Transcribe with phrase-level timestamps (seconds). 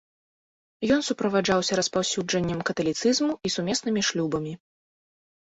[0.95, 4.53] Ён суправаджаўся распаўсюджаннем каталіцызму і сумеснымі шлюбамі.